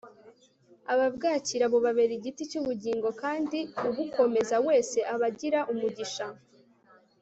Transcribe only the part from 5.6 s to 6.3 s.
umugisha